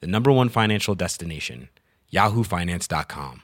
[0.00, 1.68] the number one financial destination,
[2.12, 3.42] yahoofinance.com.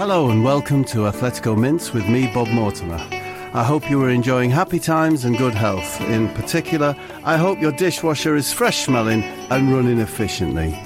[0.00, 3.19] Hello and welcome to Athletico Mince with me, Bob Mortimer.
[3.52, 6.00] I hope you are enjoying happy times and good health.
[6.02, 10.78] In particular, I hope your dishwasher is fresh smelling and running efficiently.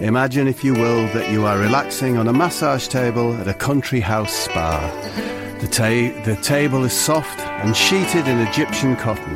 [0.00, 4.00] Imagine, if you will, that you are relaxing on a massage table at a country
[4.00, 4.80] house spa.
[5.60, 9.34] The, ta- the table is soft and sheeted in Egyptian cotton.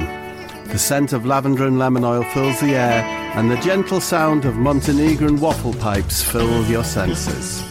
[0.69, 3.02] The scent of lavender and lemon oil fills the air,
[3.36, 7.62] and the gentle sound of Montenegrin waffle pipes fill your senses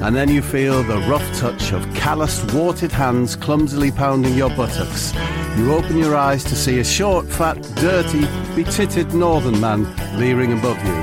[0.00, 5.12] and then you feel the rough touch of calloused, warted hands clumsily pounding your buttocks.
[5.56, 9.84] You open your eyes to see a short, fat, dirty, betitted northern man
[10.18, 10.94] leering above you.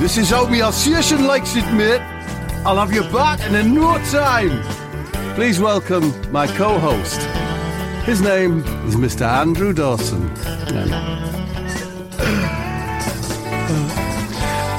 [0.00, 2.00] This is how my Alsatian likes it, mate.
[2.64, 4.62] I'll have you back in a no time.
[5.34, 7.20] Please welcome my co-host.
[8.04, 9.26] His name is Mr.
[9.26, 10.28] Andrew Dawson.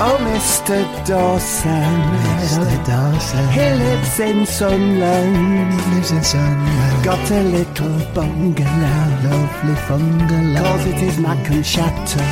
[0.04, 0.78] Oh, Mr.
[1.06, 1.94] Dawson.
[2.42, 2.86] Mr.
[2.88, 3.48] Dawson.
[3.52, 5.74] He lives in Sunland.
[5.80, 7.04] He lives in Sunland.
[7.06, 9.02] Got a little bungalow.
[9.30, 10.64] Lovely bungalow.
[10.64, 12.26] Calls it his Mac and Chateau.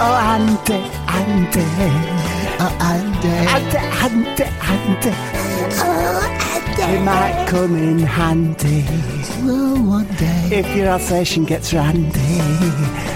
[0.00, 0.80] Oh, Andy,
[1.18, 1.66] Andy.
[2.60, 3.34] Oh, Andy.
[3.56, 5.12] Andy, Andy, Andy.
[5.80, 6.20] Oh,
[6.52, 6.98] Andy.
[6.98, 8.84] He might come in handy
[9.42, 10.48] Well, one day.
[10.52, 12.38] if your Alsatian gets randy.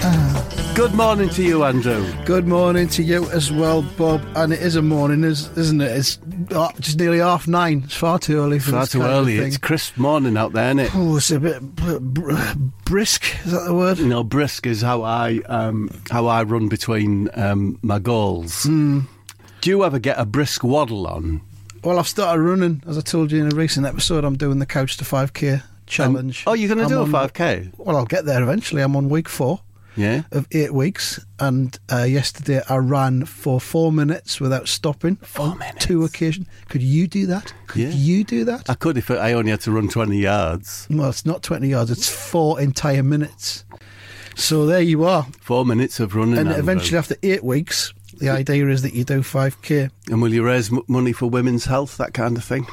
[0.03, 0.42] Uh.
[0.75, 2.03] Good morning to you, Andrew.
[2.25, 4.25] Good morning to you as well, Bob.
[4.35, 5.91] And it is a morning, is- isn't it?
[5.91, 6.19] It's
[6.51, 7.83] uh, just nearly half nine.
[7.85, 9.37] It's far too early for Far too early.
[9.37, 10.91] It's crisp morning out there, isn't it?
[10.95, 12.53] Oh, it's a bit br- br-
[12.85, 13.23] brisk.
[13.45, 13.99] Is that the word?
[13.99, 18.63] You know, brisk is how I um, how I run between um, my goals.
[18.63, 19.01] Hmm.
[19.61, 21.41] Do you ever get a brisk waddle on?
[21.83, 24.23] Well, I've started running, as I told you in a recent episode.
[24.25, 26.43] I'm doing the couch to 5k challenge.
[26.47, 27.69] oh, you're going to do a five k?
[27.77, 28.81] Well, I'll get there eventually.
[28.81, 29.61] I'm on week four.
[29.95, 30.23] Yeah.
[30.31, 35.17] of eight weeks, and uh, yesterday I ran for four minutes without stopping.
[35.17, 35.85] Four minutes?
[35.85, 36.47] Two occasions.
[36.69, 37.53] Could you do that?
[37.67, 37.89] Could Yeah.
[37.89, 38.69] you do that?
[38.69, 40.87] I could if I only had to run twenty yards.
[40.89, 43.65] well, it's not 20 yards, it's four entire minutes.
[44.35, 45.27] So there you are.
[45.41, 46.37] Four minutes of running.
[46.39, 46.63] And Andrew.
[46.63, 49.91] eventually, after eight weeks, the idea is that you do 5k.
[50.09, 52.65] And will you raise m- money for women's health, that kind of thing?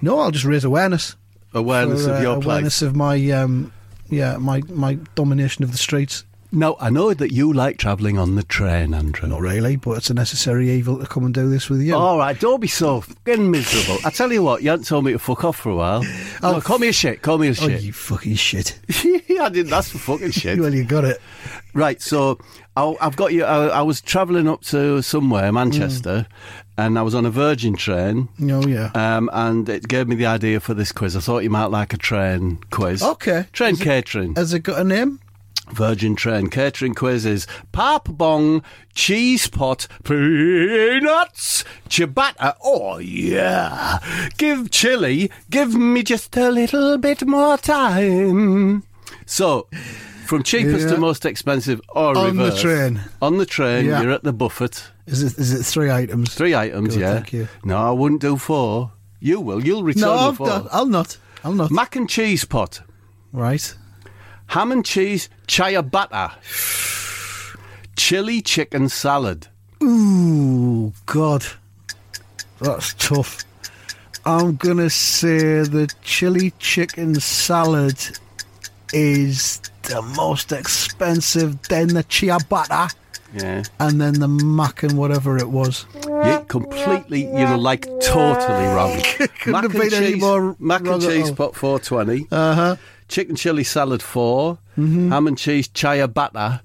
[0.00, 1.16] No, I'll just raise awareness.
[1.54, 2.88] Awareness for, of uh, your awareness place.
[2.88, 3.72] of my, um,
[4.10, 6.24] yeah, my, my domination of the streets.
[6.50, 9.28] Now, I know that you like travelling on the train, Andrew.
[9.28, 11.94] Not really, but it's a necessary evil to come and do this with you.
[11.94, 13.98] All right, don't be so fucking miserable.
[14.04, 16.02] I tell you what, you haven't told me to fuck off for a while.
[16.42, 17.20] Oh, no, call me a shit.
[17.20, 17.64] Call me a shit.
[17.64, 17.82] Oh, shit.
[17.82, 18.78] you fucking shit.
[19.40, 20.58] I didn't ask for fucking shit.
[20.58, 21.20] well, you got it.
[21.74, 22.38] Right, so
[22.76, 23.44] I, I've got you.
[23.44, 26.26] I, I was travelling up to somewhere, Manchester,
[26.78, 28.28] and I was on a Virgin train.
[28.42, 28.90] Oh, yeah.
[28.94, 31.14] Um, and it gave me the idea for this quiz.
[31.14, 33.02] I thought you might like a train quiz.
[33.02, 33.44] Okay.
[33.52, 33.84] Train Is it-
[34.36, 35.20] Has it got a name?
[35.72, 38.62] Virgin train catering quizzes, pop bong,
[38.94, 42.54] cheese pot, peanuts, ciabatta.
[42.64, 43.98] Oh yeah.
[44.38, 45.30] Give chili.
[45.50, 48.82] Give me just a little bit more time.
[49.26, 49.68] So.
[50.26, 50.94] From cheapest Yeah.
[50.94, 53.00] to most expensive or On the train.
[53.22, 54.02] On the train, Yeah.
[54.02, 54.82] you're at the buffet.
[55.06, 56.34] Is it is it three items?
[56.34, 57.14] Three items, Good, yeah.
[57.14, 57.48] thank you.
[57.64, 58.92] No, I wouldn't do four.
[59.20, 59.64] You will.
[59.64, 60.36] You'll return No.
[60.70, 61.16] I'll not.
[61.42, 61.70] I'll not.
[61.70, 62.82] Mac and cheese pot.
[63.32, 63.74] right.
[64.48, 66.32] Ham and cheese ciabatta.
[67.96, 69.48] Chili chicken salad.
[69.82, 71.44] Ooh, God,
[72.60, 73.44] that's tough.
[74.24, 77.96] I'm gonna say the chili chicken salad
[78.92, 82.92] is the most expensive, then the ciabatta,
[83.34, 83.62] Yeah.
[83.80, 85.86] and then the mac and whatever it was.
[86.04, 89.00] You completely, you know, like totally wrong.
[89.40, 92.26] Couldn't mac have and been any cheese, more mac and cheese pot four twenty.
[92.30, 92.76] Uh huh.
[93.08, 95.10] Chicken chili salad 4 Mm-hmm.
[95.10, 96.60] Ham and cheese chaya ciabatta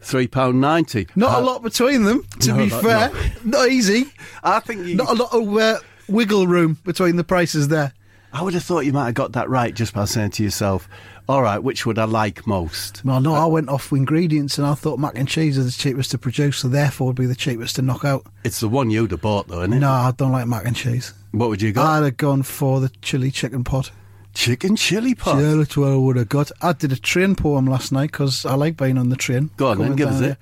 [0.00, 1.06] three pound ninety.
[1.14, 3.12] Not Uh, a lot between them, to no, be not- fair.
[3.44, 4.06] Not easy.
[4.42, 4.94] I think you.
[4.94, 5.78] Not a lot of uh,
[6.08, 7.92] wiggle room between the prices there.
[8.32, 10.88] I would have thought you might have got that right just by saying to yourself,
[11.28, 13.04] all right, which would I like most?
[13.04, 15.82] Well, no, I went off with ingredients and I thought mac and cheese is the
[15.82, 18.24] cheapest to produce, so therefore would be the cheapest to knock out.
[18.44, 19.80] It's the one you'd have bought, though, isn't it?
[19.80, 21.12] No, I don't like mac and cheese.
[21.32, 21.82] What would you go?
[21.82, 23.90] I'd have gone for the chili chicken pot.
[24.34, 25.40] Chicken chili pot.
[25.40, 26.50] Yeah, that's what I would have got.
[26.62, 29.50] I did a train poem last night because I like being on the train.
[29.56, 30.24] Go on then, give us it.
[30.24, 30.38] here.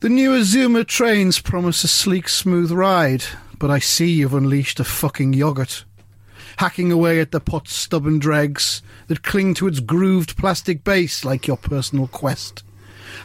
[0.00, 3.24] The new Azuma trains promise a sleek, smooth ride,
[3.58, 5.84] but I see you've unleashed a fucking yogurt.
[6.58, 11.46] Hacking away at the pot's stubborn dregs that cling to its grooved plastic base like
[11.46, 12.62] your personal quest.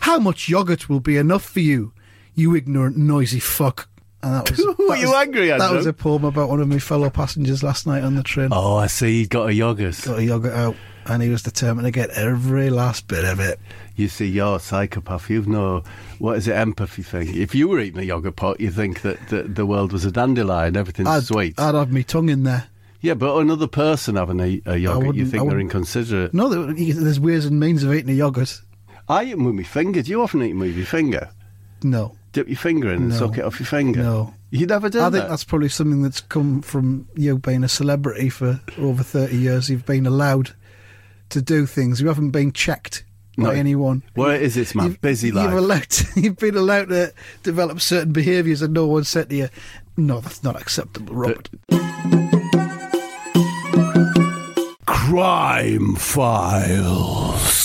[0.02, 1.92] How much yogurt will be enough for you,
[2.34, 3.88] you ignorant, noisy fuck?
[4.24, 6.68] And that was, Were that you was- angry, That was a poem about one of
[6.68, 9.20] my fellow passengers last night on the train Oh, I see.
[9.20, 10.00] He's got a yogurt.
[10.06, 10.76] got a yogurt out,
[11.06, 13.60] and he was determined to get every last bit of it.
[13.96, 15.30] You see, you're a psychopath.
[15.30, 15.84] You've no,
[16.20, 17.36] what is it, empathy thing.
[17.36, 20.12] If you were eating a yogurt pot, you think that the, the world was a
[20.12, 21.60] dandelion, everything's I'd, sweet.
[21.60, 22.68] I'd have my tongue in there.
[23.02, 26.34] yeah, but another person having a, a yogurt, you think they're inconsiderate.
[26.34, 28.62] No, there's ways and means of eating a yogurt.
[29.10, 30.02] I eat them with my finger.
[30.04, 31.30] Do you often eat them with your finger?
[31.84, 33.16] No, Dip your finger in and No.
[33.18, 34.02] suck it off your finger?
[34.04, 34.34] no.
[34.54, 35.30] You never did I think that?
[35.30, 39.70] that's probably something that's come from you being a celebrity for over 30 years.
[39.70, 40.52] You've been allowed
[41.30, 42.02] to do things.
[42.02, 43.06] You haven't been checked
[43.38, 43.50] by No.
[43.52, 44.04] anyone.
[44.16, 45.54] Well, it is, it's my You've- busy you've life.
[45.54, 45.88] Allowed
[46.18, 47.14] you've been allowed to
[47.44, 49.50] develop certain behaviours and no one said to you,
[49.96, 51.50] no, that's not acceptable, Robert.
[54.86, 57.61] Crime Files.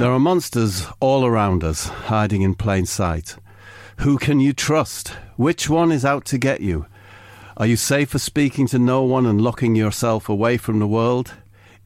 [0.00, 3.36] There are monsters all around us, hiding in plain sight.
[3.98, 5.08] Who can you trust?
[5.36, 6.86] Which one is out to get you?
[7.58, 11.34] Are you safe for speaking to no one and locking yourself away from the world?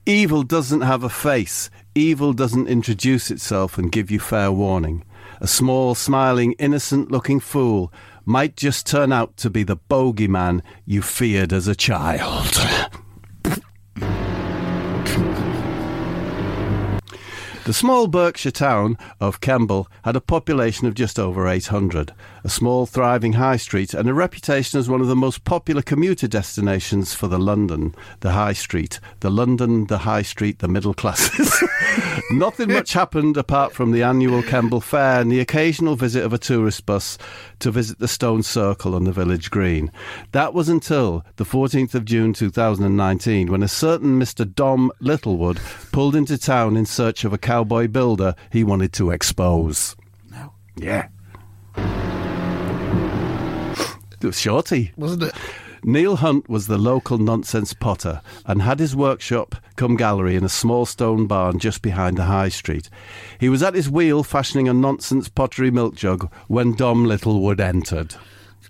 [0.07, 1.71] Evil doesn't have a face.
[1.97, 5.05] Evil doesn't introduce itself and give you fair warning.
[5.41, 7.93] A small, smiling, innocent looking fool
[8.25, 12.55] might just turn out to be the bogeyman you feared as a child.
[17.65, 22.13] The small Berkshire town of Kemble had a population of just over 800,
[22.45, 26.29] a small, thriving high street, and a reputation as one of the most popular commuter
[26.29, 31.67] destinations for the London, the High Street, the London, the High Street, the middle classes.
[32.31, 36.39] Nothing much happened apart from the annual Kemble Fair and the occasional visit of a
[36.39, 37.17] tourist bus
[37.61, 39.91] to visit the stone circle on the village green.
[40.33, 44.53] That was until the 14th of June 2019 when a certain Mr.
[44.53, 45.61] Dom Littlewood
[45.93, 49.95] pulled into town in search of a cowboy builder he wanted to expose.
[50.29, 50.53] No.
[50.75, 51.07] Yeah.
[54.21, 54.91] It was Shorty.
[54.97, 55.35] Wasn't it?
[55.85, 60.49] Neil Hunt was the local nonsense potter and had his workshop come gallery in a
[60.49, 62.91] small stone barn just behind the high street.
[63.39, 68.17] He was at his wheel fashioning a nonsense pottery milk jug when Dom Littlewood entered.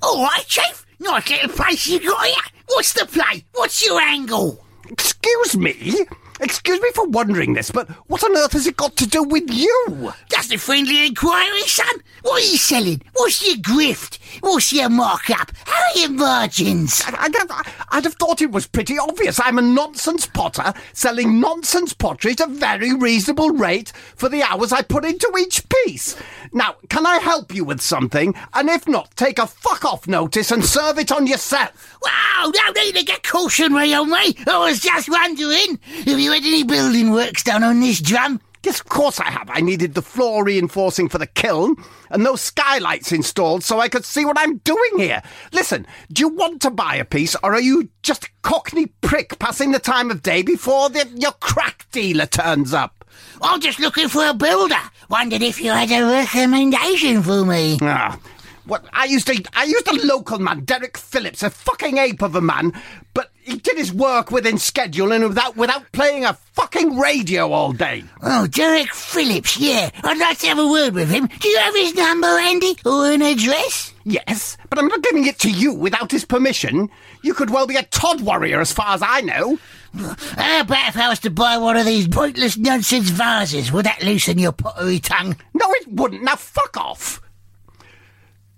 [0.02, 0.84] All right, Chief.
[1.00, 2.34] Nice little place you got here.
[2.66, 3.46] What's the play?
[3.54, 4.62] What's your angle?
[4.90, 6.04] Excuse me?
[6.44, 9.50] Excuse me for wondering this, but what on earth has it got to do with
[9.50, 10.12] you?
[10.29, 11.87] Just a friendly inquiry, son.
[12.20, 13.00] What are you selling?
[13.14, 14.19] What's your grift?
[14.43, 15.52] What's your markup?
[15.94, 17.02] How are your margins?
[17.06, 19.38] I, I, I'd have thought it was pretty obvious.
[19.41, 24.73] I'm a nonsense potter selling nonsense pottery at a very reasonable rate for the hours
[24.73, 26.17] I put into each piece.
[26.52, 28.35] Now, can I help you with something?
[28.55, 31.96] And if not, take a fuck off notice and serve it on yourself.
[32.02, 34.37] Wow, no need to get cautionary on me.
[34.49, 38.41] I was just wondering, have you had any building works done on this drum?
[38.64, 39.50] Yes, of course I have.
[39.50, 41.77] I needed the floor reinforcing for the kiln
[42.08, 45.22] and those skylights installed so I could see what I'm doing here.
[45.53, 49.39] Listen, do you want to buy a piece or are you just a cockney prick
[49.39, 53.05] passing the time of day before the, your crack dealer turns up?
[53.43, 54.81] I'm just looking for a builder.
[55.10, 57.77] Wondered if you had a recommendation for me.
[57.82, 58.19] Ah,
[58.65, 62.34] what I used to I used a local man, Derek Phillips, a fucking ape of
[62.34, 62.72] a man,
[63.12, 67.72] but he did his work within schedule and without without playing a fucking radio all
[67.72, 68.05] day.
[68.22, 69.91] Oh, Derek Phillips, yeah.
[70.03, 71.27] I'd like to have a word with him.
[71.27, 72.77] Do you have his number, Andy?
[72.84, 73.93] Or an address?
[74.05, 76.91] Yes, but I'm not giving it to you without his permission.
[77.22, 79.58] You could well be a Todd warrior as far as I know.
[79.94, 83.70] How about if I was to buy one of these pointless nonsense vases?
[83.72, 85.36] Would that loosen your pottery tongue?
[85.55, 86.24] No, it wouldn't.
[86.24, 87.20] Now fuck off.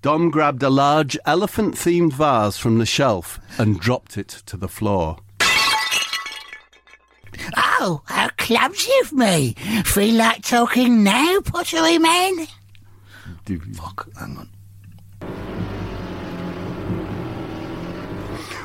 [0.07, 4.69] Dom grabbed a large elephant themed vase from the shelf and dropped it to the
[4.69, 5.17] floor.
[7.57, 9.55] Oh, how clumsy of me.
[9.85, 12.47] Feel like talking now, pottery man?
[13.75, 14.49] Fuck, hang on.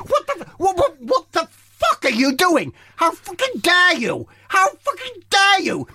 [0.05, 2.71] What the what what what the fuck are you doing?
[2.97, 4.27] How fucking dare you?
[4.49, 5.87] How fucking dare you?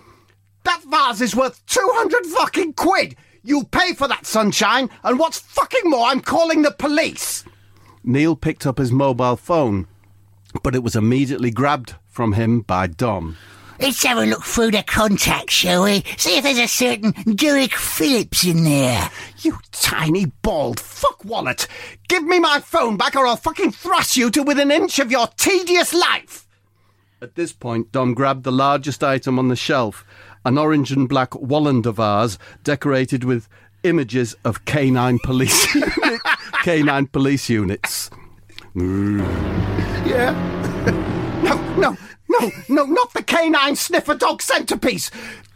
[0.65, 3.15] That vase is worth two hundred fucking quid.
[3.47, 7.45] You pay for that sunshine, and what's fucking more, I'm calling the police.
[8.03, 9.87] Neil picked up his mobile phone,
[10.65, 13.37] but it was immediately grabbed from him by Dom.
[13.81, 16.03] Let's have a look through the contacts, shall we?
[16.17, 19.11] See if there's a certain Derek Phillips in there.
[19.39, 21.69] You tiny bald fuck wallet!
[22.09, 25.13] Give me my phone back or I'll fucking thrust you to within an inch of
[25.13, 26.49] your tedious life!
[27.23, 30.05] At this point, Dom grabbed the largest item on the shelf,
[30.47, 33.49] an orange and black Wallander vase decorated with
[33.83, 35.67] images of canine police
[36.63, 38.09] canine police units.
[40.07, 40.33] Yeah.
[41.37, 41.97] No, no,
[42.29, 45.11] no, no, not the canine sniffer dog centerpiece!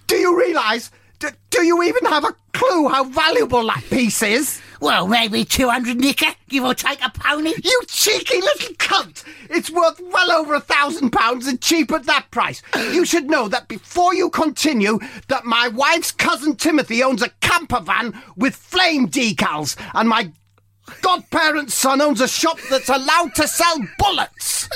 [0.06, 0.90] Do you realise?
[1.18, 4.60] Do, do you even have a clue how valuable that piece is?
[4.80, 7.52] Well, maybe 200 nicker, give or take a pony.
[7.62, 9.24] You cheeky little cunt!
[9.50, 12.62] It's worth well over a thousand pounds and cheap at that price.
[12.74, 17.80] You should know that before you continue, that my wife's cousin Timothy owns a camper
[17.80, 20.32] van with flame decals, and my
[21.02, 24.68] godparent's son owns a shop that's allowed to sell bullets.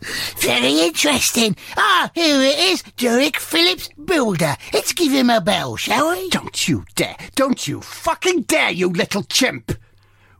[0.38, 1.56] Very interesting.
[1.76, 2.82] Ah, here it is.
[2.96, 4.56] Derek Phillips Builder.
[4.72, 6.28] Let's give him a bell, shall we?
[6.30, 7.16] Don't you dare!
[7.34, 9.72] Don't you fucking dare, you little chimp!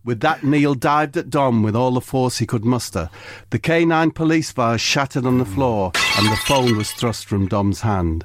[0.06, 3.10] With that, Neil dived at Dom with all the force he could muster.
[3.50, 7.80] The canine police vase shattered on the floor, and the phone was thrust from Dom's
[7.80, 8.25] hand.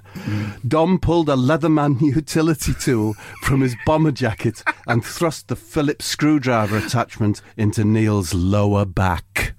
[0.67, 6.77] Dom pulled a Leatherman utility tool from his bomber jacket and thrust the Phillips screwdriver
[6.77, 9.55] attachment into Neil's lower back.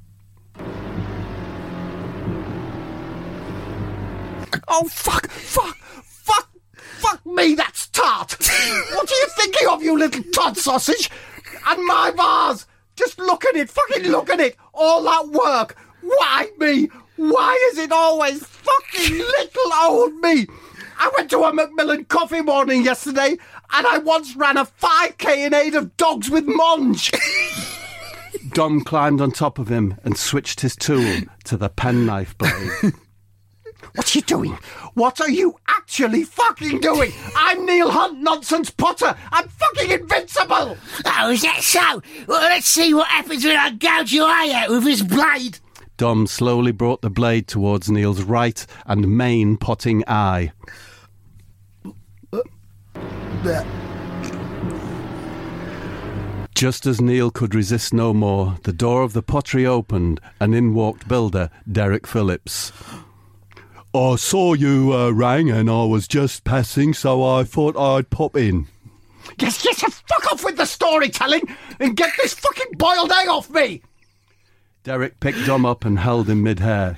[4.68, 5.28] Oh fuck!
[5.28, 5.76] Fuck!
[6.04, 6.50] Fuck!
[6.72, 7.56] Fuck me!
[7.56, 8.36] That's tart.
[8.38, 11.10] what are you thinking of, you little Todd sausage?
[11.66, 12.66] And my bars.
[12.96, 13.70] Just look at it!
[13.70, 14.56] Fucking look at it!
[14.74, 15.76] All that work!
[16.02, 16.88] Why me?
[17.16, 20.46] Why is it always fucking little old me?
[20.98, 23.36] I went to a Macmillan coffee morning yesterday,
[23.72, 27.12] and I once ran a 5k in aid of dogs with mange.
[28.52, 32.94] Dom climbed on top of him and switched his tool to the penknife blade.
[33.94, 34.58] What are you doing?
[34.94, 37.12] What are you actually fucking doing?
[37.36, 39.14] I'm Neil Hunt, nonsense Potter.
[39.30, 40.76] I'm fucking invincible.
[41.04, 42.02] Oh, is that so?
[42.26, 45.58] Well, let's see what happens when I gouge your eye out with this blade.
[45.98, 50.52] Dom slowly brought the blade towards Neil's right and main potting eye.
[56.54, 60.72] Just as Neil could resist no more, the door of the pottery opened and in
[60.72, 62.72] walked builder Derek Phillips.
[63.94, 68.36] I saw you uh, rang and I was just passing, so I thought I'd pop
[68.36, 68.66] in.
[69.38, 71.42] Yes, yes, fuck off with the storytelling
[71.78, 73.82] and get this fucking boiled egg off me.
[74.82, 76.96] Derek picked Dom up and held him mid-hair.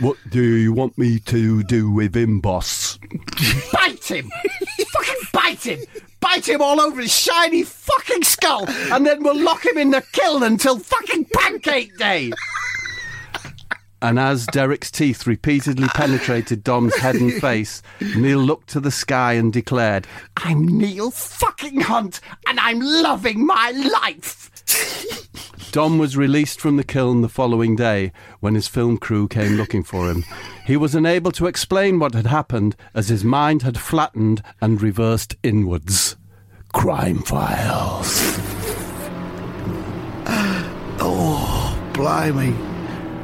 [0.00, 2.98] What do you want me to do with him, boss?
[3.72, 4.30] Bite him.
[4.92, 5.80] fucking bite him.
[6.20, 10.02] Bite him all over his shiny fucking skull and then we'll lock him in the
[10.12, 12.30] kiln until fucking pancake day.
[14.02, 17.82] And as Derek's teeth repeatedly penetrated Dom's head and face,
[18.16, 20.06] Neil looked to the sky and declared,
[20.38, 24.50] I'm Neil fucking Hunt and I'm loving my life.
[25.72, 29.84] Dom was released from the kiln the following day when his film crew came looking
[29.84, 30.24] for him.
[30.66, 35.36] He was unable to explain what had happened as his mind had flattened and reversed
[35.42, 36.16] inwards.
[36.72, 38.38] Crime files.
[41.02, 42.54] Oh, blimey.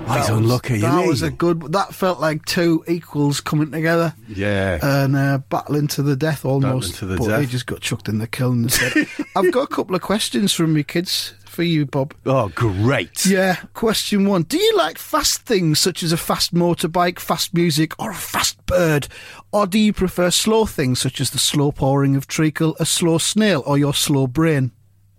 [0.06, 1.72] He's That was- unlucky, That isn't was a good.
[1.72, 4.78] That felt like two equals coming together Yeah.
[4.80, 6.94] and uh, battling to the death almost.
[6.96, 7.40] to the but death.
[7.40, 9.08] they just got chucked in the kiln instead.
[9.36, 12.14] I've got a couple of questions from me kids for you, Bob.
[12.26, 13.26] oh, great.
[13.26, 13.56] Yeah.
[13.74, 18.10] Question one: Do you like fast things such as a fast motorbike, fast music, or
[18.10, 19.08] a fast bird,
[19.52, 23.18] or do you prefer slow things such as the slow pouring of treacle, a slow
[23.18, 24.70] snail, or your slow brain?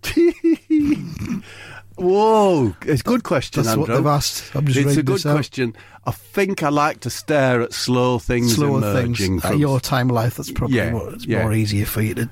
[1.98, 3.96] Whoa, it's a good question, That's what Andrew.
[4.04, 4.54] they've asked.
[4.54, 5.74] I'm just it's a good question.
[6.06, 9.14] I think I like to stare at slow things slower emerging.
[9.16, 10.36] things from- at your time of life.
[10.36, 11.42] That's probably Yeah, what, it's yeah.
[11.42, 12.30] more easier for you to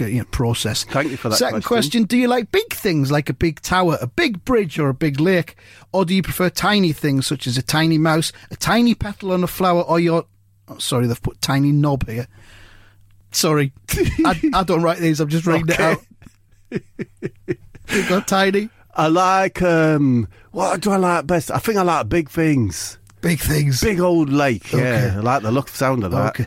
[0.00, 0.84] you know, process.
[0.84, 2.02] Thank you for that Second question.
[2.02, 4.94] question: Do you like big things like a big tower, a big bridge, or a
[4.94, 5.56] big lake,
[5.92, 9.42] or do you prefer tiny things such as a tiny mouse, a tiny petal on
[9.42, 10.26] a flower, or your?
[10.68, 12.28] Oh, sorry, they've put tiny knob here.
[13.32, 13.72] Sorry,
[14.24, 15.18] I, I don't write these.
[15.20, 15.98] I'm just reading it out.
[17.90, 21.52] You've got tiny, I like um what do I like best?
[21.52, 22.98] I think I like big things.
[23.20, 23.80] big things.
[23.80, 24.78] Big old lake, yeah.
[24.78, 25.10] Okay.
[25.10, 26.40] I like the look sound of that.
[26.40, 26.46] Okay.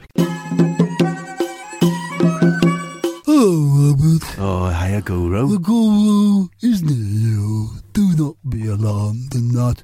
[3.27, 4.35] Oh, Robert.
[4.37, 5.47] Oh, hiya guru.
[5.47, 7.69] The guru is new.
[7.93, 9.83] Do not be alarmed and not.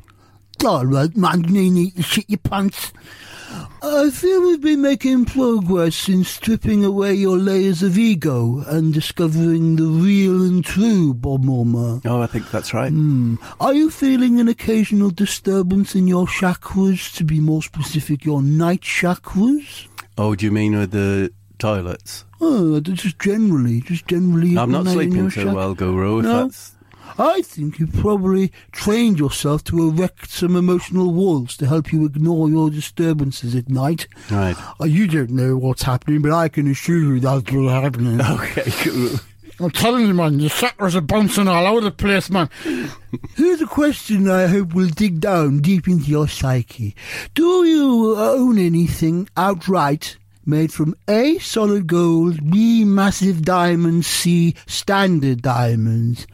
[0.65, 2.91] All right, man, you need to shit your pants.
[3.81, 9.75] I feel we've been making progress in stripping away your layers of ego and discovering
[9.75, 12.01] the real and true Bob Morma.
[12.05, 12.91] Oh, I think that's right.
[12.91, 13.35] Hmm.
[13.59, 17.15] Are you feeling an occasional disturbance in your chakras?
[17.17, 19.87] To be more specific, your night chakras?
[20.17, 22.25] Oh, do you mean with the toilets?
[22.39, 24.57] Oh, just generally, just generally.
[24.57, 26.19] I'm not sleeping chak- well, Guru.
[26.19, 26.43] If No.
[26.43, 26.71] that's
[27.19, 32.49] I think you probably trained yourself to erect some emotional walls to help you ignore
[32.49, 34.07] your disturbances at night.
[34.31, 34.55] right.
[34.79, 38.19] Uh, You don't know what's happening, but I can assure you that's what's happening.
[38.37, 39.17] Okay, Guru.
[39.59, 42.47] I'm telling you, man, your chakras are bouncing all over the place, man.
[43.35, 46.95] Here's a question I hope will dig down deep into your psyche.
[47.33, 55.41] Do you own anything outright made from A, solid gold, B, massive diamonds, C, standard
[55.41, 56.27] diamonds?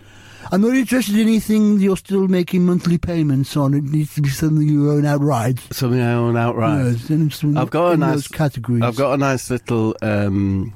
[0.51, 3.73] I'm not interested in anything you're still making monthly payments on.
[3.73, 5.59] It needs to be something you own outright.
[5.71, 6.97] Something I own outright.
[7.09, 8.83] Yes, I've got a nice categories.
[8.83, 10.73] I've got a nice little um,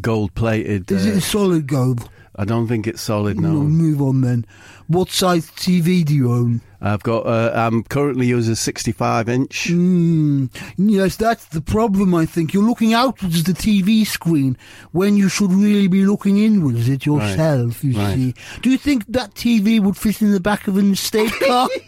[0.00, 0.90] gold plated.
[0.90, 2.08] Is uh, it solid gold?
[2.36, 3.40] I don't think it's solid.
[3.40, 4.46] No, No, move on then.
[4.86, 6.60] What size TV do you own?
[6.80, 7.26] I've got.
[7.26, 9.68] Uh, I'm currently using a 65 inch.
[9.68, 12.54] Mm, yes, that's the problem, I think.
[12.54, 14.56] You're looking outwards at the TV screen
[14.92, 18.14] when you should really be looking inwards at yourself, you right.
[18.14, 18.34] see.
[18.62, 21.68] Do you think that TV would fit in the back of an estate car?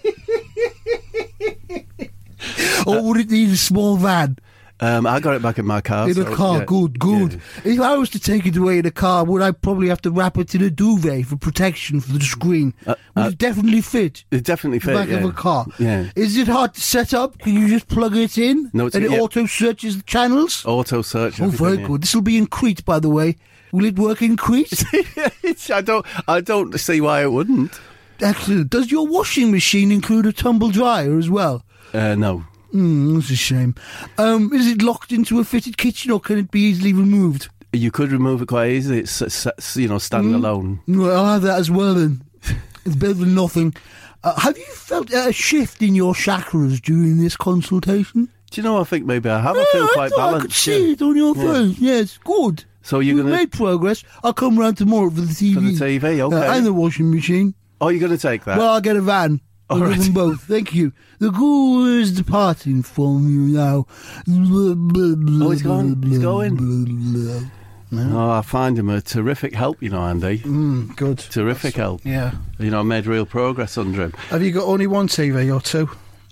[2.87, 4.38] or would it need a small van?
[4.80, 6.08] Um, I got it back in my car.
[6.08, 7.32] In a so, car, yeah, good, good.
[7.64, 7.72] yeah.
[7.72, 10.10] If I was to take it away in a car, would I probably have to
[10.10, 12.72] wrap it in a duvet for protection for the screen?
[12.87, 14.25] Uh, would uh, it definitely fit?
[14.30, 14.94] It definitely the fit.
[14.94, 15.18] back yeah.
[15.18, 15.66] of a car.
[15.78, 16.06] Yeah.
[16.16, 17.38] Is it hard to set up?
[17.38, 18.70] Can you just plug it in?
[18.72, 20.64] No, it's- and it auto searches the channels?
[20.64, 21.40] Auto search.
[21.40, 22.02] Oh, very good.
[22.02, 23.37] This will be in Crete, by the way.
[23.72, 24.82] Will it work in Crete?
[25.70, 26.04] I don't.
[26.26, 27.78] I don't see why it wouldn't.
[28.20, 28.70] Excellent.
[28.70, 31.64] Does your washing machine include a tumble dryer as well?
[31.92, 32.44] Uh, no.
[32.71, 33.75] Hmm, that's a shame.
[34.19, 37.49] Um, is it locked into a fitted kitchen or can it be easily removed?
[37.73, 39.00] You could remove it quite easily.
[39.00, 40.81] It's, it's, you know standalone.
[40.89, 42.23] Well, I'll have that as well then.
[42.85, 43.75] it's better than nothing.
[44.23, 48.29] Uh, have you felt a shift in your chakras during this consultation?
[48.50, 48.81] Do you know?
[48.81, 49.57] I think maybe I have.
[49.57, 50.47] I feel Yeah, quite I balanced.
[50.47, 50.93] could see yeah.
[50.95, 51.73] it on your Yeah.
[51.79, 52.65] Yes, good.
[52.83, 54.02] So you're We've gonna made progress.
[54.25, 55.54] I'll come round tomorrow for the TV.
[55.54, 56.21] for the TV?
[56.21, 56.37] Okay.
[56.37, 57.54] Uh, and the washing machine.
[57.80, 58.59] oh, you're going to take that?
[58.59, 59.41] Well, I'll get a van.
[59.71, 59.99] All right.
[59.99, 60.43] them both.
[60.43, 60.93] Thank you.
[61.19, 63.87] The guru is departing from you now.
[64.28, 66.02] Oh, he's gone.
[66.02, 67.50] He's going.
[67.93, 69.83] oh, I find him a terrific help.
[69.83, 70.39] You know, Andy.
[70.41, 71.19] Mm, good.
[71.19, 72.02] Terrific help.
[72.04, 72.33] Yeah.
[72.59, 74.13] You know, I made real progress under him.
[74.28, 75.89] Have you got only one TV or two?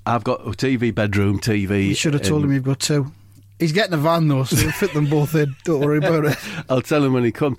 [0.06, 1.88] I've got a TV, bedroom TV.
[1.88, 3.12] You should have told in- him you've got two.
[3.58, 5.54] He's getting a van though, so you'll fit them both in.
[5.64, 6.38] Don't worry about it.
[6.68, 7.58] I'll tell him when he comes.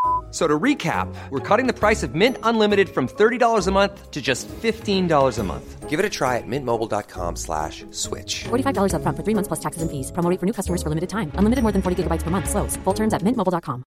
[0.31, 4.11] F- So to recap, we're cutting the price of Mint Unlimited from $30 a month
[4.11, 5.89] to just $15 a month.
[5.89, 8.45] Give it a try at mintmobile.com slash switch.
[8.45, 10.09] $45 upfront for three months plus taxes and fees.
[10.13, 11.33] Promo rate for new customers for limited time.
[11.35, 12.49] Unlimited more than 40 gigabytes per month.
[12.49, 12.77] Slows.
[12.85, 13.83] Full terms at mintmobile.com.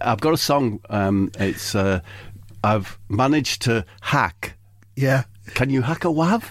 [0.00, 0.80] I've got a song.
[0.90, 2.00] Um, it's uh,
[2.64, 4.56] I've managed to hack.
[4.96, 5.24] Yeah.
[5.54, 6.44] Can you hack a WAV?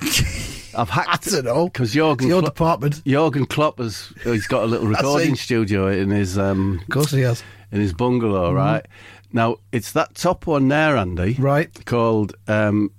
[0.76, 1.28] I've hacked.
[1.28, 1.64] I don't know.
[1.66, 3.04] because Jurgen It's your Klopp, department.
[3.04, 7.20] Jurgen Klopp has he's got a little recording studio in his um, Of course he
[7.22, 7.42] has.
[7.70, 8.84] in his bungalow, right?
[9.32, 11.34] Now, it's that top one there, Andy.
[11.38, 11.70] Right.
[11.86, 12.90] Called um,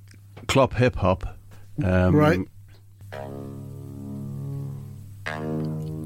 [0.47, 1.25] Klopp Hip Hop.
[1.83, 2.39] Um, Right.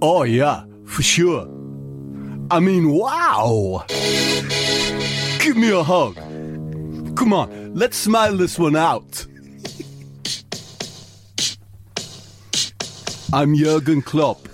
[0.02, 1.44] Oh, yeah, for sure.
[2.52, 3.84] I mean, wow.
[5.40, 6.16] Give me a hug.
[7.16, 9.26] Come on, let's smile this one out.
[13.34, 14.48] I'm Jurgen Klopp.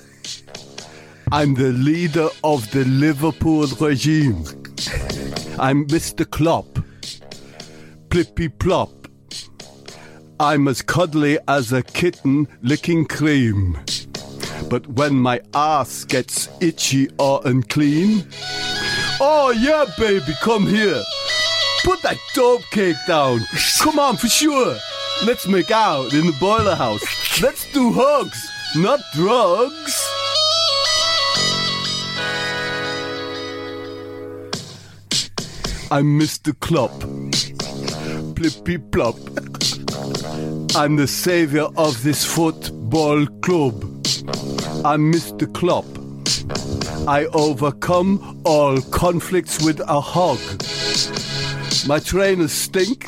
[1.31, 4.43] I'm the leader of the Liverpool regime.
[5.59, 6.27] I'm Mr.
[6.27, 6.79] Klopp.
[8.09, 8.89] Plippy plop.
[10.39, 13.77] I'm as cuddly as a kitten licking cream.
[14.69, 18.27] But when my ass gets itchy or unclean,
[19.21, 21.03] oh yeah, baby, come here.
[21.83, 23.41] Put that dope cake down.
[23.81, 24.75] Come on, for sure.
[25.27, 27.03] Let's make out in the boiler house.
[27.41, 30.09] Let's do hugs, not drugs.
[35.91, 36.59] I'm Mr.
[36.59, 36.91] Klopp.
[38.33, 39.15] Plippy plop.
[40.75, 43.83] I'm the savior of this football club.
[44.83, 45.45] I'm Mr.
[45.53, 45.85] Klopp.
[47.07, 50.39] I overcome all conflicts with a hug.
[51.87, 53.07] My trainers stink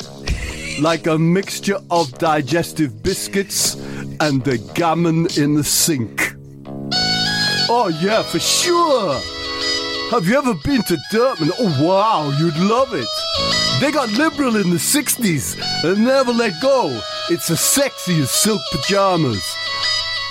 [0.80, 3.76] like a mixture of digestive biscuits
[4.20, 6.34] and the gammon in the sink.
[7.68, 9.14] Oh, yeah, for sure.
[10.10, 11.52] Have you ever been to Dortmund?
[11.58, 13.08] Oh, wow, you'd love it.
[13.80, 17.00] They got liberal in the 60s and never let go.
[17.28, 19.42] It's as sexy as silk pajamas.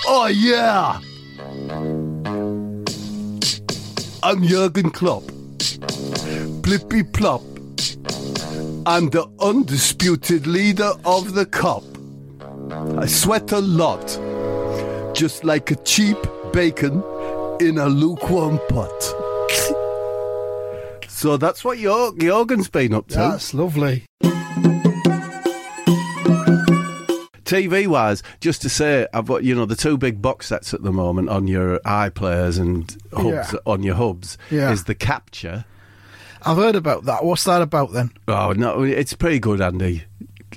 [0.07, 0.99] Oh, yeah.
[4.23, 5.23] I'm Jurgen Klopp.
[6.63, 7.41] Plippy plop.
[8.87, 11.83] I'm the undisputed leader of the cop.
[12.71, 14.05] I sweat a lot,
[15.15, 16.17] just like a cheap
[16.51, 17.03] bacon
[17.59, 19.03] in a lukewarm pot.
[21.07, 23.15] so that's what Jor- Jorgen's been up to.
[23.17, 24.03] That's lovely.
[27.43, 30.81] TV wise, just to say, I've got you know the two big box sets at
[30.81, 33.59] the moment on your iPlayers and hubs Yeah.
[33.67, 34.71] on your hubs Yeah.
[34.71, 35.65] is the Capture.
[36.47, 37.23] I've heard about that.
[37.23, 38.11] What's that about then?
[38.27, 40.03] Oh no, it's pretty good, Andy.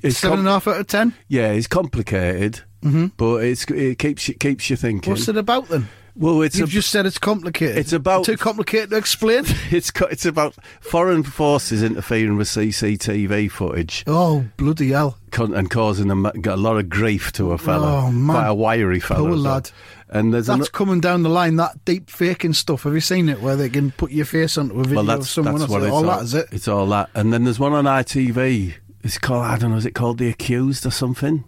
[0.03, 1.15] It's Seven com- and a half out of ten.
[1.29, 3.07] yeah, it's complicated, mm-hmm.
[3.17, 5.13] but it's it keeps you keeps you thinking.
[5.13, 5.89] What's it about then?
[6.15, 7.79] well, it's You've a, just said it's complicated.
[7.79, 9.45] It's about- too complicated to explain.
[9.71, 15.17] it's it's about foreign forces interfering with CCTV footage Oh bloody hell!
[15.37, 16.09] and causing
[16.41, 18.35] got a lot of grief to a fella, Oh, man.
[18.37, 19.71] quite a wiry fella, Poor lad.
[20.11, 21.57] And there's That's ano- coming down the line.
[21.57, 22.85] That deep faking stuff.
[22.85, 23.41] Have you seen it?
[23.43, 25.71] Where they can put your face onto a video well, that's of someone that's else.
[25.71, 26.47] what it's all all, that is it?
[26.51, 28.75] It's all that, and then there's one on ITV.
[29.03, 29.77] It's called I don't know.
[29.77, 31.45] Is it called The Accused or something?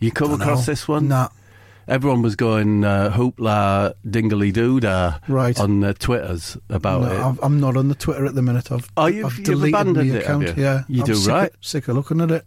[0.00, 1.08] You come across this one?
[1.08, 1.28] Nah.
[1.88, 5.58] Everyone was going uh, hoopla dingly doodah Right.
[5.58, 7.38] on their twitters about No, it.
[7.42, 8.70] I'm not on the Twitter at the minute.
[8.70, 10.56] I've, Oh, you've- I've deleted abandoned it, have account.
[10.58, 10.62] you?
[10.62, 11.50] Yeah, You I'm do sick right.
[11.50, 12.44] Of, sick of looking at it.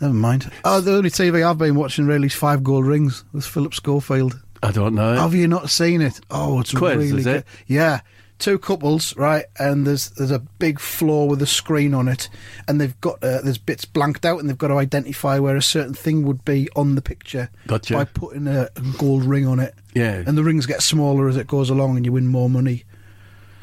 [0.00, 0.50] Never mind.
[0.64, 4.40] Oh, the only TV I've been watching really is Five Gold Rings with Philip Schofield.
[4.62, 5.14] I don't know.
[5.16, 6.18] Have you not seen it?
[6.30, 7.36] Oh, it's Quiz, really is good.
[7.36, 7.46] it?
[7.66, 8.00] Yeah,
[8.38, 9.44] two couples, right?
[9.58, 12.28] And there's there's a big floor with a screen on it,
[12.66, 15.62] and they've got uh, there's bits blanked out, and they've got to identify where a
[15.62, 17.94] certain thing would be on the picture Gotcha.
[17.94, 19.74] by putting a, a gold ring on it.
[19.94, 20.22] Yeah.
[20.26, 22.84] and the rings get smaller as it goes along, and you win more money.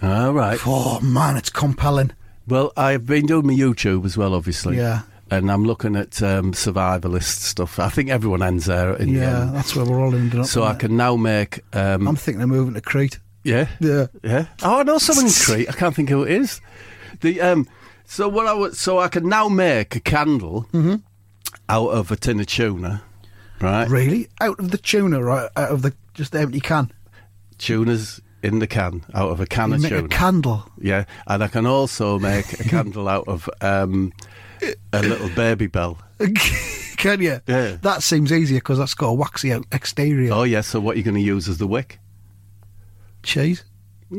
[0.04, 0.60] All right.
[0.66, 2.12] Oh man, it's compelling.
[2.48, 4.78] Well, I've been doing my YouTube as well, obviously.
[4.78, 5.02] Yeah.
[5.32, 7.80] And I'm looking at um, survivalist stuff.
[7.80, 9.56] I think everyone ends there in the Yeah, end.
[9.56, 10.46] that's where we're all ending up.
[10.46, 10.80] So I it?
[10.80, 11.62] can now make.
[11.74, 13.18] Um, I'm thinking of moving to Crete.
[13.46, 13.68] Yeah.
[13.80, 14.08] Yeah.
[14.24, 14.48] Yeah.
[14.64, 15.70] Oh, I know someone in Crete.
[15.70, 16.60] I can't think who it is.
[17.22, 17.68] The um.
[18.08, 20.96] So what I would, so I can now make a candle Mm-hmm.
[21.70, 23.02] out of a tin of tuna,
[23.62, 23.88] right?
[23.90, 24.28] Really?
[24.42, 25.50] Out of the tuna, right?
[25.56, 26.92] Out of the just the empty can.
[27.58, 30.06] Tunas in the can out of a can You of make tuna.
[30.06, 30.70] a candle.
[30.80, 34.12] yeah, and I can also make a candle out of um
[34.94, 35.98] a little Babybel.
[36.98, 37.40] can you?
[37.48, 37.78] Yeah.
[37.82, 40.32] That seems easier because that's got a waxy out exterior.
[40.34, 40.62] Oh yeah.
[40.62, 42.00] So what are you going to use as the wick?
[43.26, 43.64] Cheese.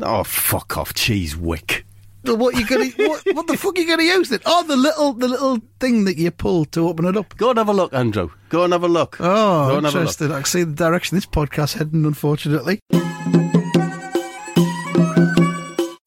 [0.02, 1.84] Oh, fuck off, cheese wick.
[2.24, 2.86] What you gonna?
[2.96, 4.42] what, what the fuck are you gonna use it?
[4.44, 7.36] Oh, the little, the little thing that you pull to open it up.
[7.36, 8.30] Go and have a look, Andrew.
[8.48, 9.16] Go and have a look.
[9.20, 10.02] Oh, Go and have a look.
[10.08, 10.32] interested.
[10.32, 12.04] I can see the direction this podcast heading.
[12.04, 12.80] Unfortunately.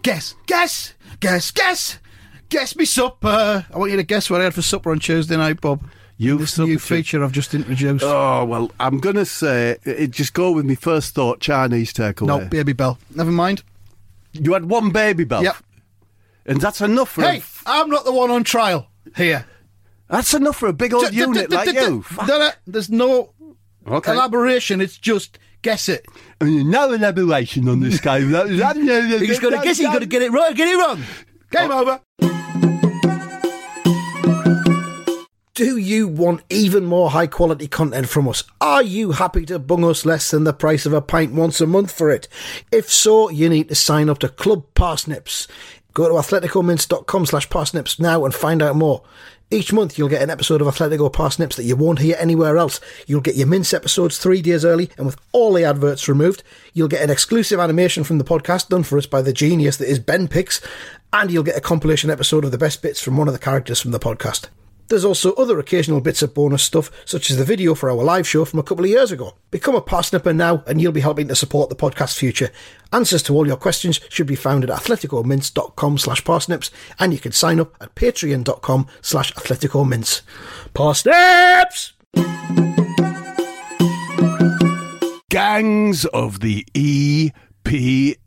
[0.01, 1.99] Guess, guess, guess, guess,
[2.49, 3.65] guess me supper.
[3.73, 5.83] I want you to guess what I had for supper on Tuesday night, Bob.
[6.21, 8.03] You've this new feature I've just introduced.
[8.03, 12.27] Oh well, I'm gonna say it, just go with me first thought Chinese takeaway.
[12.27, 12.97] no, Babybel.
[13.15, 13.63] Never mind.
[14.33, 15.43] you had one Babybel.
[15.43, 15.55] Yep.
[16.45, 17.21] and that's enough for.
[17.21, 19.45] Hey, A, I'm not the one on trial here.
[20.09, 22.01] that's enough for a big old unit like you.
[22.01, 22.27] Fuck.
[22.27, 23.31] No, no, There's no
[23.87, 24.11] Okay.
[24.11, 24.81] elaboration.
[24.81, 26.05] It's just guess it.
[26.41, 28.29] I mean, no elaboration on this game.
[28.29, 28.57] You
[29.25, 29.79] just got to guess.
[29.79, 30.53] You got to get it right.
[30.53, 31.01] Get it wrong.
[31.49, 31.81] Game oh.
[31.81, 32.01] over.
[35.59, 38.45] Do you want even more high quality content from us?
[38.61, 41.67] Are you happy to bung us less than the price of a pint once a
[41.67, 42.29] month for it?
[42.71, 45.49] If so, you need to sign up to Club Parsnips.
[45.93, 49.03] Go to athleticomince.com slash parsnips now and find out more.
[49.51, 52.79] Each month you'll get an episode of Athletico Parsnips that you won't hear anywhere else.
[53.05, 56.41] You'll get your Mince episodes three days early and with all the adverts removed.
[56.73, 59.91] You'll get an exclusive animation from the podcast done for us by the genius that
[59.91, 60.61] is Ben Pix.
[61.11, 63.81] And you'll get a compilation episode of the best bits from one of the characters
[63.81, 64.47] from the podcast.
[64.89, 68.27] There's also other occasional bits of bonus stuff, such as the video for our live
[68.27, 69.35] show from a couple of years ago.
[69.51, 72.49] Become a parsnipper now, and you'll be helping to support the podcast future.
[72.91, 77.31] Answers to all your questions should be found at athleticomince.com slash parsnips, and you can
[77.31, 80.21] sign up at patreon.com slash athleticomints.
[80.73, 81.93] Parsnips!
[85.29, 88.17] Gangs of the EPL.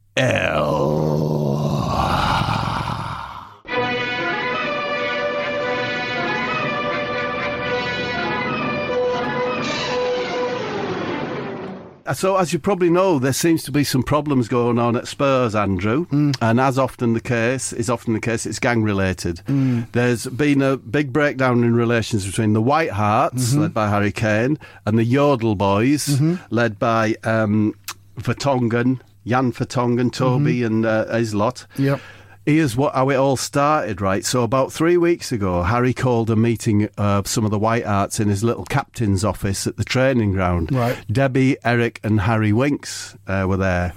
[12.15, 15.55] So, as you probably know, there seems to be some problems going on at Spurs,
[15.55, 16.05] Andrew.
[16.07, 16.33] Hmm.
[16.41, 19.41] And as often the case, is often the case, it's gang related.
[19.41, 19.83] Hmm.
[19.93, 23.63] There's been a big breakdown in relations between the White Harts, mm-hmm.
[23.63, 26.37] led by Harry Kane, and the Yodel Boys, mm-hmm.
[26.51, 27.75] led by um,
[28.19, 30.67] Vertonghen, Jan Vertonghen, Toby, mm-hmm.
[30.67, 31.67] and uh, his lot.
[31.77, 32.01] Yep.
[32.45, 34.25] Here's what how it all started, right?
[34.25, 38.19] So about three weeks ago, Harry called a meeting of some of the White Harts
[38.19, 40.73] in his little captain's office at the training ground.
[40.73, 40.99] Right.
[41.11, 43.93] Debbie, Eric, and Harry Winks uh, were there.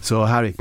[0.00, 0.54] So Harry,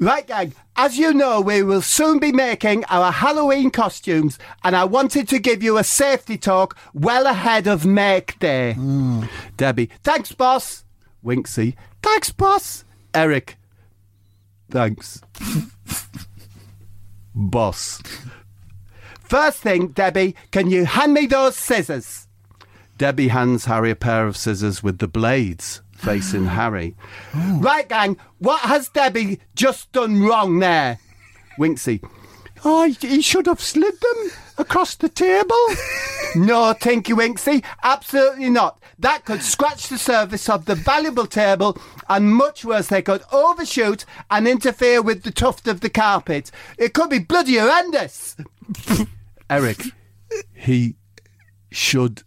[0.00, 0.52] Right, gang.
[0.76, 5.38] As you know, we will soon be making our Halloween costumes, and I wanted to
[5.38, 8.74] give you a safety talk well ahead of Make Day.
[9.56, 10.84] Debbie, Thanks, boss.
[11.24, 12.84] Winksy, thanks, boss.
[13.14, 13.56] Eric,
[14.68, 15.20] thanks,
[17.34, 18.00] boss.
[19.20, 22.28] First thing, Debbie, can you hand me those scissors?
[22.98, 26.94] Debbie hands Harry a pair of scissors with the blades facing Harry.
[27.34, 27.58] Oh.
[27.60, 28.16] Right, gang.
[28.38, 30.98] What has Debbie just done wrong there?
[31.58, 32.02] Winksy,
[32.66, 35.66] Oh, he should have slid them across the table.
[36.34, 38.80] no, Tinky Winksy, absolutely not.
[38.98, 41.76] That could scratch the surface of the valuable table,
[42.08, 46.50] and much worse, they could overshoot and interfere with the tuft of the carpet.
[46.78, 48.36] It could be bloody horrendous.
[49.50, 49.82] Eric,
[50.54, 50.96] he
[51.70, 52.22] should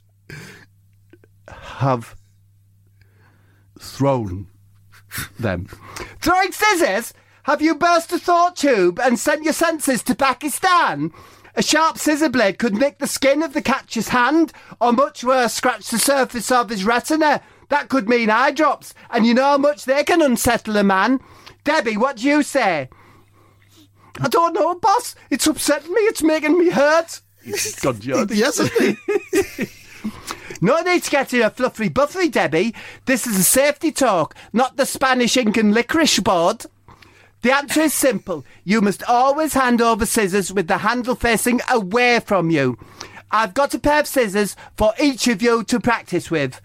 [1.48, 2.16] have
[3.80, 4.48] thrown
[5.40, 5.68] them.
[6.22, 7.14] Throwing scissors?
[7.48, 11.14] Have you burst a thought tube and sent your senses to Pakistan?
[11.56, 15.54] A sharp scissor blade could nick the skin of the catcher's hand, or much worse,
[15.54, 17.42] scratch the surface of his retina.
[17.70, 21.22] That could mean eye drops, and you know how much they can unsettle a man.
[21.64, 22.90] Debbie, what do you say?
[24.20, 25.16] I don't know, boss.
[25.30, 26.02] It's upsetting me.
[26.02, 27.22] It's making me hurt.
[27.80, 28.36] God, Jody.
[28.36, 28.98] Yes, isn't
[29.56, 29.68] he?
[30.60, 32.74] No need to get in a fluffy buffery, Debbie.
[33.06, 36.66] This is a safety talk, not the Spanish ink and licorice board.
[37.42, 38.46] The answer is simple.
[38.64, 42.78] You must always hand over scissors with the handle facing away from you.
[43.32, 46.62] I've got a pair of scissors for each of you to practice with.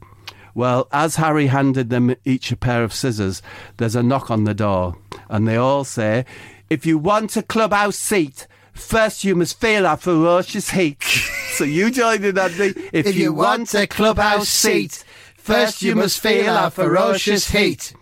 [0.54, 3.42] Well, as Harry handed them each a pair of scissors,
[3.78, 4.96] there's a knock on the door,
[5.28, 6.24] and they all say,
[6.68, 11.02] If you want a clubhouse seat, first you must feel our ferocious heat.
[11.52, 12.72] So you join in, Andy.
[12.94, 15.04] If you want a clubhouse seat,
[15.36, 17.92] first you must feel our ferocious heat.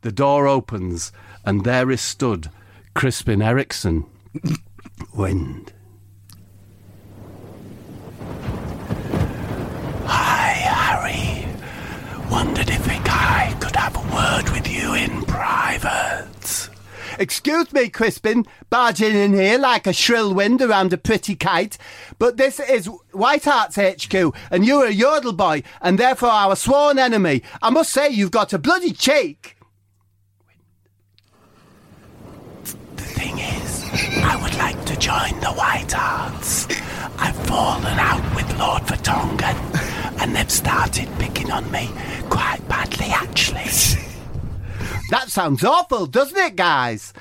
[0.00, 1.12] The door opens,
[1.48, 2.50] and there is stood
[2.92, 4.04] Crispin Ericsson.
[5.14, 5.72] Wind.
[10.04, 11.48] Hi, Harry.
[12.30, 16.68] Wondered if I could have a word with you in private.
[17.18, 21.78] Excuse me, Crispin, barging in here like a shrill wind around a pretty kite,
[22.18, 24.14] but this is White Hart's HQ,
[24.50, 27.42] and you're a yodel boy, and therefore our sworn enemy.
[27.62, 29.54] I must say you've got a bloody cheek.
[32.98, 36.66] The thing is, I would like to join the White Harts.
[37.18, 41.88] I've fallen out with Lord Vertonghen, and they've started picking on me
[42.30, 43.64] quite badly, actually.
[45.10, 47.14] That sounds awful, doesn't it, guys?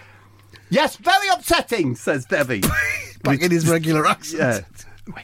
[0.70, 2.62] Yes, very upsetting, says Debbie.
[3.24, 4.66] Back in his regular accent.
[4.70, 5.24] Yeah.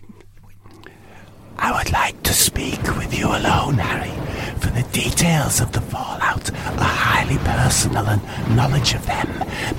[1.58, 4.33] I would like to speak with you alone, Harry, for
[4.74, 9.28] the details of the fallout are highly personal and knowledge of them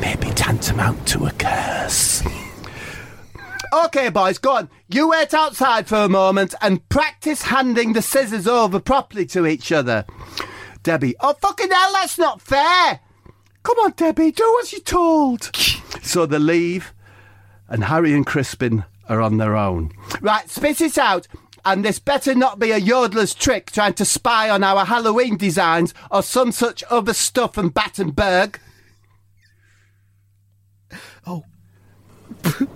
[0.01, 2.23] may be tantamount to a curse.
[3.73, 4.71] Okay, boys, go on.
[4.89, 9.73] You wait outside for a moment and practice handing the scissors over properly to each
[9.73, 10.05] other.
[10.85, 13.01] Debbie, oh fucking hell, that's not fair.
[13.65, 15.51] Come on, Debbie, do as you're told.
[16.03, 16.93] So they leave,
[17.67, 19.91] and Harry and Crispin are on their own.
[20.21, 21.27] Right, spit it out.
[21.65, 25.95] And this better not be a yodeler's trick trying to spy on our Halloween designs
[26.11, 28.61] or some such other stuff from Battenberg.
[31.27, 31.45] Oh.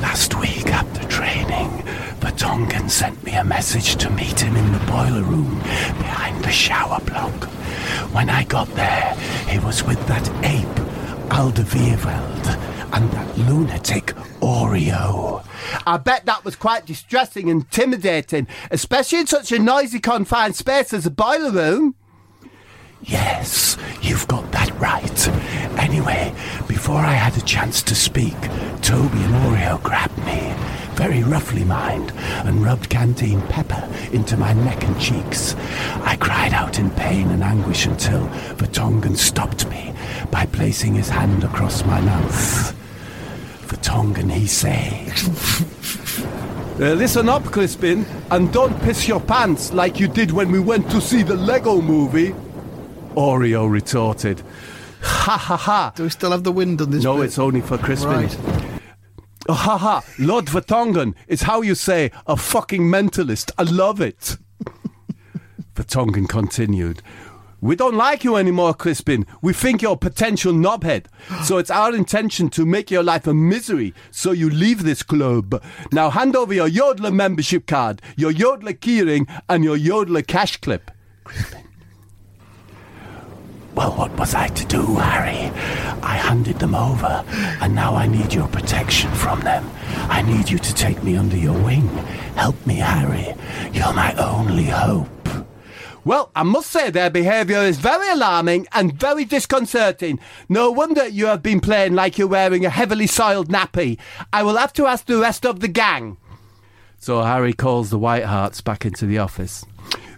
[0.00, 1.70] Last week after training,
[2.20, 6.98] Vertonghen sent me a message to meet him in the boiler room behind the shower
[7.00, 7.44] block.
[8.12, 9.14] When I got there,
[9.48, 10.66] he was with that ape,
[11.30, 14.06] Alderweireld, and that lunatic,
[14.40, 15.44] Oreo.
[15.86, 20.92] I bet that was quite distressing and intimidating, especially in such a noisy, confined space
[20.92, 21.94] as a boiler room.
[23.02, 25.28] Yes, you've got that right.
[25.78, 26.34] Anyway,
[26.68, 28.38] before I had a chance to speak,
[28.82, 30.54] Toby and Oreo grabbed me,
[30.96, 32.12] very roughly mind,
[32.44, 35.54] and rubbed canteen pepper into my neck and cheeks.
[36.02, 38.26] I cried out in pain and anguish until
[38.56, 39.94] Vertonghen stopped me
[40.30, 42.76] by placing his hand across my mouth.
[43.70, 45.06] Vertonghen, he say.
[46.80, 50.90] Uh, listen up, Crispin, and don't piss your pants like you did when we went
[50.90, 52.34] to see the Lego movie.
[53.14, 54.42] Oreo retorted.
[55.02, 55.92] Ha ha ha.
[55.94, 57.04] Do we still have the wind on this?
[57.04, 57.26] No, bit?
[57.26, 58.10] it's only for Crispin.
[58.10, 58.38] Right.
[59.48, 60.02] Oh, ha ha.
[60.18, 63.52] Lord Vertonghen is how you say a fucking mentalist.
[63.56, 64.36] I love it.
[65.74, 67.02] Vertonghen continued.
[67.60, 69.26] We don't like you anymore, Crispin.
[69.42, 71.06] We think you're a potential knobhead.
[71.44, 75.62] So it's our intention to make your life a misery so you leave this club.
[75.92, 80.90] Now hand over your Yodler membership card, your Yodler keyring, and your Yodler cash clip.
[81.24, 81.64] Crispin.
[83.74, 85.52] Well, what was I to do, Harry?
[86.02, 87.24] I handed them over,
[87.60, 89.70] and now I need your protection from them.
[90.08, 91.86] I need you to take me under your wing.
[92.34, 93.34] Help me, Harry.
[93.72, 95.19] You're my only hope.
[96.04, 100.18] Well, I must say their behaviour is very alarming and very disconcerting.
[100.48, 103.98] No wonder you have been playing like you're wearing a heavily soiled nappy.
[104.32, 106.16] I will have to ask the rest of the gang.
[106.98, 109.64] So Harry calls the White Harts back into the office.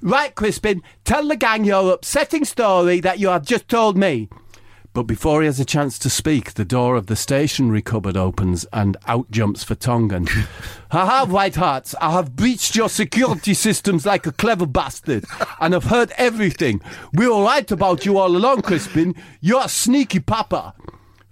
[0.00, 4.28] Right, Crispin, tell the gang your upsetting story that you have just told me.
[4.94, 8.66] But before he has a chance to speak, the door of the stationery cupboard opens
[8.74, 10.28] and out jumps Vertonghen.
[10.90, 11.94] I have, White Harts.
[11.98, 15.24] I have breached your security systems like a clever bastard
[15.60, 16.82] and have heard everything.
[17.14, 19.14] We were right about you all along, Crispin.
[19.40, 20.74] You're a sneaky papa.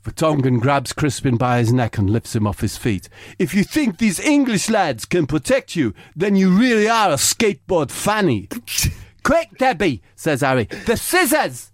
[0.04, 3.10] Vertonghen grabs Crispin by his neck and lifts him off his feet.
[3.38, 7.90] If you think these English lads can protect you, then you really are a skateboard
[7.90, 8.48] fanny.
[9.22, 10.64] Quick, Debbie, says Harry.
[10.64, 11.69] The scissors!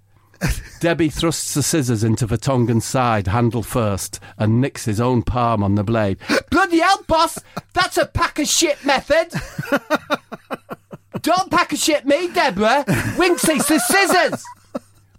[0.80, 5.74] Debbie thrusts the scissors into Vertonghen's side, handle first, and nicks his own palm on
[5.74, 6.18] the blade.
[6.50, 7.38] Bloody hell, boss!
[7.72, 9.32] That's a pack of shit method!
[11.22, 12.84] Don't pack of shit me, Deborah!
[13.16, 14.44] Winksy, the scissors!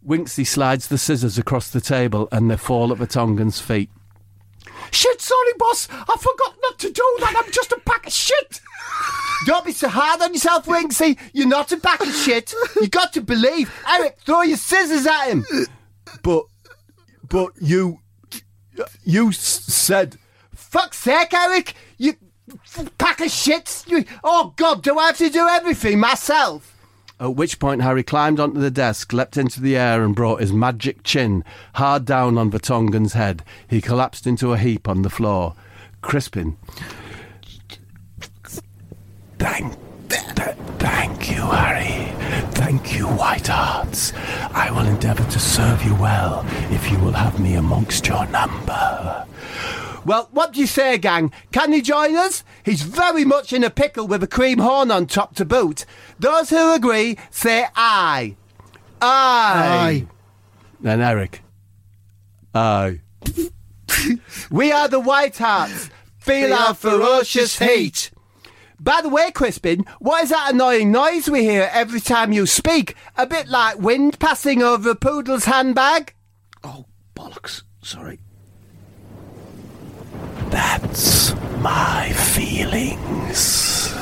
[0.08, 3.90] Winksy slides the scissors across the table and they fall at Vertonghen's feet.
[4.92, 5.90] Shit, sorry, boss.
[5.92, 7.44] I forgot not to do that.
[7.44, 8.62] I'm just a pack of shit.
[9.46, 11.18] Don't be so hard on yourself, Winksy.
[11.34, 12.54] You're not a pack of shit.
[12.82, 13.72] You got to believe.
[13.88, 15.46] Eric, throw your scissors at him.
[16.24, 16.46] But,
[17.28, 18.00] but you,
[19.04, 20.18] you said.
[20.54, 21.74] Fuck's sake, Eric.
[21.98, 22.14] You
[22.98, 23.84] pack of shit.
[23.88, 26.74] You, oh God, do I have to do everything myself?
[27.20, 30.54] At which point, Harry climbed onto the desk, leapt into the air, and brought his
[30.54, 31.44] magic chin
[31.76, 33.44] hard down on Vertonghen's head.
[33.68, 35.56] He collapsed into a heap on the floor.
[36.02, 36.58] Crispin.
[39.40, 39.74] Thank,
[40.10, 42.12] th- thank you, Harry.
[42.52, 44.14] Thank you, White Harts.
[44.52, 49.26] I will endeavour to serve you well if you will have me amongst your number.
[50.06, 51.32] Well, what do you say, gang?
[51.52, 52.44] Can you join us?
[52.64, 55.86] He's very much in a pickle with a cream horn on top to boot.
[56.18, 58.36] Those who agree, say aye.
[59.02, 59.04] Aye.
[59.04, 60.08] Aye.
[60.80, 61.42] Then Eric.
[62.56, 63.02] Aye.
[64.52, 65.90] we are the White Harts.
[66.20, 68.12] Feel our ferocious heat.
[68.80, 72.96] By the way, Crispin, what is that annoying noise we hear every time you speak?
[73.16, 76.14] A bit like wind passing over a poodle's handbag?
[76.64, 76.86] Oh,
[77.16, 77.64] bollocks.
[77.82, 78.20] Sorry.
[80.50, 83.94] That's my feelings.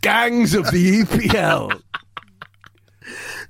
[0.00, 1.80] Gangs of the EPL.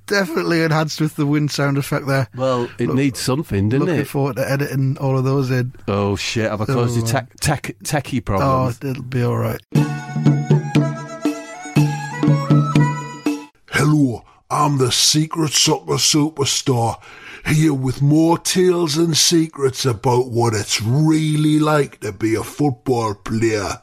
[0.07, 2.27] Definitely enhanced with the wind sound effect there.
[2.35, 4.07] well, it needs something, didn't Looking it?
[4.07, 5.73] forward to editing all of those in.
[5.87, 6.49] oh shit!
[6.49, 9.59] Have I caused you Oh, tech, tech, techie Oh, it'll be all right.
[13.71, 17.01] Hello, I'm the Secret Soccer Superstar,
[17.45, 23.15] here with more tales and secrets about what it's really like to be a football
[23.15, 23.81] player.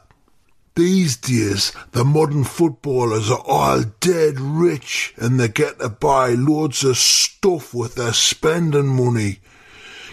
[0.75, 6.83] These days, the modern footballers are all dead rich and they get to buy loads
[6.83, 9.39] of stuff with their spending money.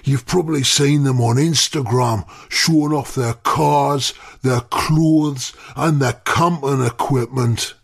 [0.05, 6.85] You've probably seen them on Instagram showing off their cars, their clothes, and their camping
[6.85, 7.75] equipment.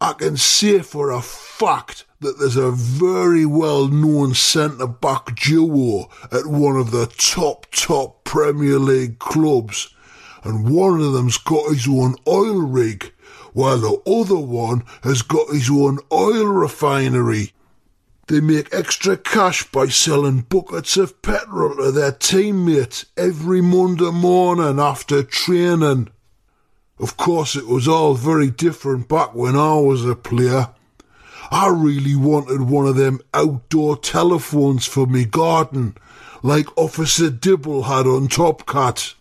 [0.00, 6.10] I can say for a fact that there's a very well known centre back duo
[6.32, 9.93] at one of the top, top Premier League clubs,
[10.44, 13.12] and one of them's got his own oil rig,
[13.52, 17.52] while the other one has got his own oil refinery.
[18.26, 24.78] They make extra cash by selling buckets of petrol to their teammates every Monday morning
[24.78, 26.08] after training.
[26.98, 30.70] Of course, it was all very different back when I was a player.
[31.50, 35.96] I really wanted one of them outdoor telephones for me garden,
[36.42, 39.14] like Officer Dibble had on Top Cat.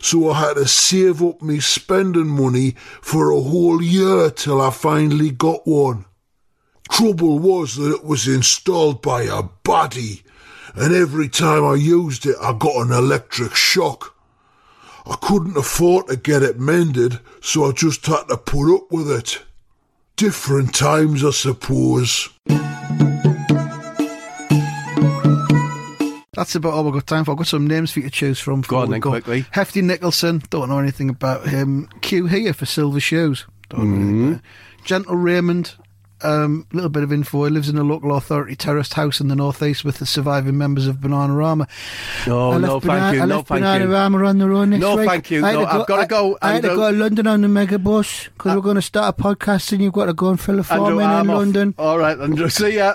[0.00, 4.70] So I had to save up me spending money for a whole year till I
[4.70, 6.04] finally got one.
[6.90, 10.22] Trouble was that it was installed by a baddie,
[10.74, 14.14] and every time I used it I got an electric shock.
[15.04, 19.10] I couldn't afford to get it mended, so I just had to put up with
[19.10, 19.42] it.
[20.16, 22.28] Different times, I suppose.
[26.36, 27.32] That's about all we've got time for.
[27.32, 28.60] I've got some names for you to choose from.
[28.60, 29.46] Go on then, quickly.
[29.50, 31.88] Hefty Nicholson, don't know anything about him.
[32.02, 34.26] Q here for Silver Shoes, don't know anything Mm-hmm.
[34.28, 34.42] about him.
[34.84, 35.74] Gentle Raymond,
[36.22, 37.44] um, little bit of info.
[37.44, 40.86] He lives in a local authority terraced house in the northeast with the surviving members
[40.86, 41.66] of Bananarama.
[42.26, 43.22] No, I no, left thank you.
[43.22, 43.94] I No, thank you.
[43.96, 45.08] On the road next No, week.
[45.08, 45.44] thank you.
[45.44, 47.48] I No, to I've gotta go I, I had to go to London on the
[47.48, 50.58] megabus because we're going to start a podcast and you've got to go and fill
[50.60, 51.26] a form in in.
[51.26, 51.74] London.
[51.78, 52.48] All right, Andrew.
[52.48, 52.94] See ya.